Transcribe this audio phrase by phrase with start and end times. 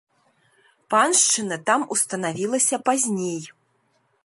[0.93, 3.41] Паншчына там устанавілася пазней.